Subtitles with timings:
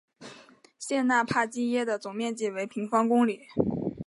[0.79, 3.41] 谢讷帕基耶的总面积为平方公里。